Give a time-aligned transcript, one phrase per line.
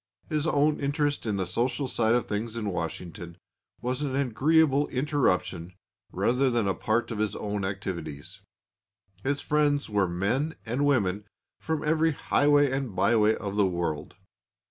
[0.29, 3.37] His own interest in the social side of things in Washington
[3.81, 5.75] was an agreeable interruption
[6.11, 8.41] rather than a part of his own activities.
[9.23, 11.25] His friends were men and women
[11.59, 14.15] from every highway and byway of the world.